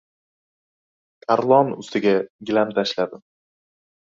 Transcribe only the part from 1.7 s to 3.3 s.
ustiga gilam tashladim.